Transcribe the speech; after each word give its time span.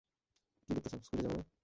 কি 0.63 0.69
দেখতাছো, 0.73 0.97
স্কুলে 1.03 1.21
যাবা 1.23 1.35
না? 1.37 1.43